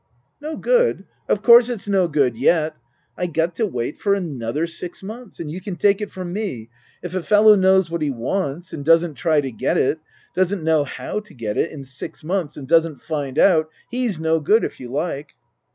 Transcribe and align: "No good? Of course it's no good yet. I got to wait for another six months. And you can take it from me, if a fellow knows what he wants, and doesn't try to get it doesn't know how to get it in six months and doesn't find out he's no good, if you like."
"No 0.41 0.57
good? 0.57 1.03
Of 1.29 1.43
course 1.43 1.69
it's 1.69 1.87
no 1.87 2.07
good 2.07 2.35
yet. 2.35 2.75
I 3.15 3.27
got 3.27 3.53
to 3.57 3.67
wait 3.67 3.99
for 3.99 4.15
another 4.15 4.65
six 4.65 5.03
months. 5.03 5.39
And 5.39 5.51
you 5.51 5.61
can 5.61 5.75
take 5.75 6.01
it 6.01 6.09
from 6.11 6.33
me, 6.33 6.71
if 7.03 7.13
a 7.13 7.21
fellow 7.21 7.53
knows 7.53 7.91
what 7.91 8.01
he 8.01 8.09
wants, 8.09 8.73
and 8.73 8.83
doesn't 8.83 9.13
try 9.13 9.41
to 9.41 9.51
get 9.51 9.77
it 9.77 9.99
doesn't 10.35 10.63
know 10.63 10.85
how 10.85 11.19
to 11.19 11.35
get 11.35 11.55
it 11.55 11.69
in 11.69 11.83
six 11.83 12.23
months 12.23 12.57
and 12.57 12.67
doesn't 12.67 13.03
find 13.03 13.37
out 13.37 13.69
he's 13.91 14.19
no 14.19 14.39
good, 14.39 14.63
if 14.63 14.79
you 14.79 14.89
like." 14.89 15.35